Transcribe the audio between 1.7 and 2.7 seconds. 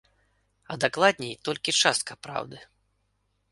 частка праўды.